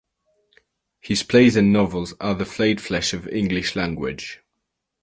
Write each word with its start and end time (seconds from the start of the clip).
His 0.99 1.21
plays 1.21 1.55
and 1.55 1.71
novels 1.71 2.15
are 2.19 2.33
the 2.33 2.43
flayed 2.43 2.81
flesh 2.81 3.13
of 3.13 3.27
English 3.27 3.75
language. 3.75 4.41